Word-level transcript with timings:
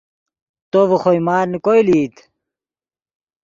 تو 0.71 0.79
ڤے 0.89 0.95
خوئے 1.01 1.19
مال 1.27 1.45
نے 1.51 1.57
کوئے 1.65 1.81
لئیت 1.87 2.15